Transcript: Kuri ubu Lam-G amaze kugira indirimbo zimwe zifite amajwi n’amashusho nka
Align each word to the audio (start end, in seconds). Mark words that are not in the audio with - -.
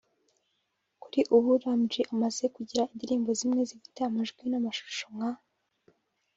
Kuri 1.01 1.19
ubu 1.35 1.51
Lam-G 1.61 1.91
amaze 2.13 2.43
kugira 2.55 2.89
indirimbo 2.91 3.29
zimwe 3.39 3.61
zifite 3.69 3.99
amajwi 4.03 4.43
n’amashusho 4.47 5.05
nka 5.15 5.29